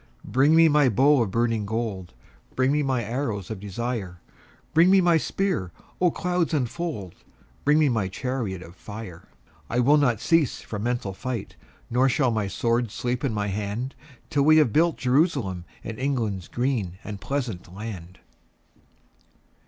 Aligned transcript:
Bring 0.25 0.55
me 0.55 0.67
my 0.67 0.89
bow 0.89 1.21
of 1.21 1.29
burning 1.29 1.63
gold: 1.63 2.15
Bring 2.55 2.71
me 2.71 2.81
my 2.81 3.03
arrows 3.03 3.51
of 3.51 3.59
desire: 3.59 4.19
Bring 4.73 4.89
me 4.89 4.99
my 4.99 5.17
spear: 5.17 5.71
O 6.01 6.09
clouds 6.09 6.55
unfold! 6.55 7.13
Bring 7.63 7.77
me 7.77 7.87
my 7.87 8.07
chariot 8.07 8.63
of 8.63 8.75
fire. 8.75 9.27
I 9.69 9.79
will 9.79 9.97
not 9.97 10.19
cease 10.19 10.59
from 10.61 10.81
mental 10.81 11.13
fight, 11.13 11.55
Nor 11.91 12.09
shall 12.09 12.31
my 12.31 12.47
sword 12.47 12.89
sleep 12.89 13.23
in 13.23 13.31
my 13.31 13.49
hand 13.49 13.93
Till 14.31 14.41
we 14.41 14.57
have 14.57 14.73
built 14.73 14.97
Jerusalem 14.97 15.65
In 15.83 15.99
England's 15.99 16.47
green 16.47 16.97
and 17.03 17.21
pleasant 17.21 17.71
land. 17.71 18.17